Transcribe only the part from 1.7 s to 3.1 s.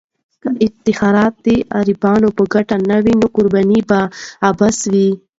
غریبانو په ګټه نه